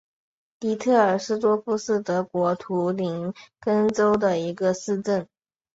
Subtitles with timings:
[0.59, 5.27] 迪特尔斯多夫是德国图林根州的一个市镇。